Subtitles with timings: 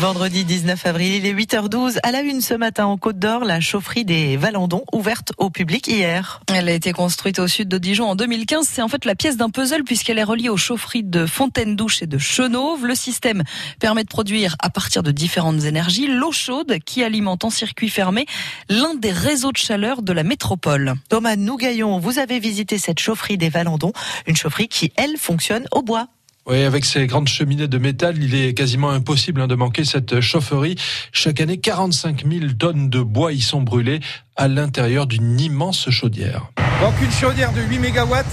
[0.00, 1.98] Vendredi 19 avril, il est 8h12.
[2.02, 5.88] À la une ce matin en Côte d'Or, la chaufferie des Valandons, ouverte au public
[5.88, 6.40] hier.
[6.50, 8.66] Elle a été construite au sud de Dijon en 2015.
[8.66, 12.06] C'est en fait la pièce d'un puzzle puisqu'elle est reliée aux chaufferies de Fontaine-Douche et
[12.06, 12.86] de Chenauve.
[12.86, 13.42] Le système
[13.78, 18.24] permet de produire à partir de différentes énergies l'eau chaude qui alimente en circuit fermé
[18.70, 20.94] l'un des réseaux de chaleur de la métropole.
[21.10, 23.92] Thomas Nougaillon, vous avez visité cette chaufferie des Valandons,
[24.26, 26.08] une chaufferie qui, elle, fonctionne au bois.
[26.46, 30.20] Oui, avec ces grandes cheminées de métal, il est quasiment impossible hein, de manquer cette
[30.20, 30.76] chaufferie.
[31.12, 34.00] Chaque année, 45 000 tonnes de bois y sont brûlées
[34.36, 36.50] à l'intérieur d'une immense chaudière.
[36.80, 38.24] Donc une chaudière de 8 mégawatts.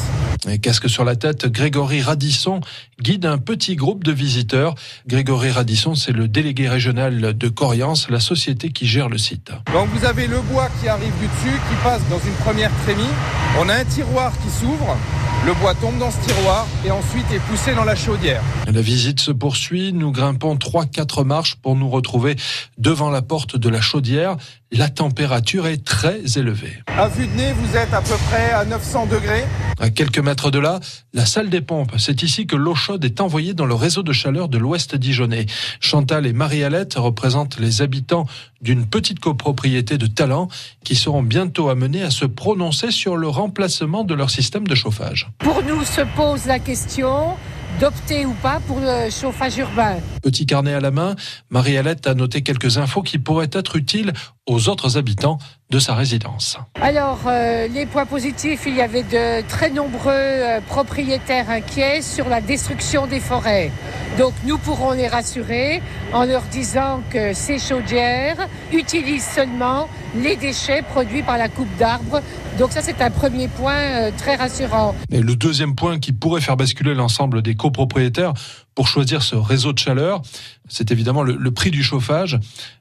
[0.47, 2.61] Et casque sur la tête, Grégory Radisson
[3.02, 4.75] guide un petit groupe de visiteurs.
[5.05, 9.52] Grégory Radisson, c'est le délégué régional de Coriance, la société qui gère le site.
[9.73, 13.03] Donc vous avez le bois qui arrive du dessus, qui passe dans une première trémie.
[13.59, 14.95] On a un tiroir qui s'ouvre.
[15.47, 18.43] Le bois tombe dans ce tiroir et ensuite est poussé dans la chaudière.
[18.69, 19.93] La visite se poursuit.
[19.93, 22.35] Nous grimpons 3-4 marches pour nous retrouver
[22.77, 24.35] devant la porte de la chaudière.
[24.71, 26.83] La température est très élevée.
[26.87, 29.45] À vue de nez, vous êtes à peu près à 900 degrés.
[29.79, 30.81] À quelques mètres de là,
[31.13, 31.93] la salle des pompes.
[31.97, 35.45] C'est ici que l'eau chaude est envoyée dans le réseau de chaleur de l'ouest dijonnais.
[35.79, 38.25] Chantal et Marie-Alette représentent les habitants
[38.61, 40.49] d'une petite copropriété de talent
[40.83, 45.29] qui seront bientôt amenés à se prononcer sur le remplacement de leur système de chauffage.
[45.38, 47.38] Pour nous se pose la question
[47.80, 49.97] d'opter ou pas pour le chauffage urbain.
[50.23, 51.16] Petit carnet à la main,
[51.50, 54.14] Marie-Alette a noté quelques infos qui pourraient être utiles
[54.47, 55.38] aux autres habitants
[55.69, 56.57] de sa résidence.
[56.81, 62.29] Alors, euh, les points positifs, il y avait de très nombreux euh, propriétaires inquiets sur
[62.29, 63.71] la destruction des forêts.
[64.17, 65.81] Donc, nous pourrons les rassurer
[66.13, 72.21] en leur disant que ces chaudières utilisent seulement les déchets produits par la coupe d'arbres.
[72.57, 74.95] Donc, ça, c'est un premier point euh, très rassurant.
[75.11, 78.33] Et le deuxième point qui pourrait faire basculer l'ensemble des copropriétaires
[78.78, 80.22] pour choisir ce réseau de chaleur,
[80.70, 82.38] c'est évidemment le, le, prix du chauffage.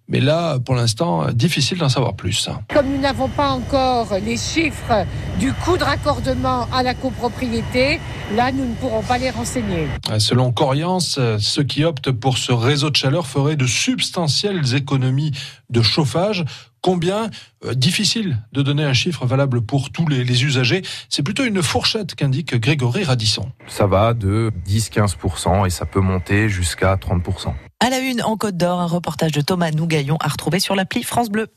[0.09, 2.51] Mais là, pour l'instant, difficile d'en savoir plus.
[2.75, 5.07] Comme nous n'avons pas encore les chiffres
[5.41, 7.99] du coût de raccordement à la copropriété,
[8.35, 9.89] là, nous ne pourrons pas les renseigner.
[10.19, 15.33] Selon Coriance, ceux qui optent pour ce réseau de chaleur feraient de substantielles économies
[15.71, 16.45] de chauffage.
[16.87, 17.31] Combien
[17.65, 20.83] euh, Difficile de donner un chiffre valable pour tous les, les usagers.
[21.09, 23.51] C'est plutôt une fourchette qu'indique Grégory Radisson.
[23.67, 27.53] Ça va de 10-15% et ça peut monter jusqu'à 30%.
[27.81, 31.03] À la une en Côte d'Or, un reportage de Thomas Nougaillon à retrouver sur l'appli
[31.03, 31.49] France Bleu.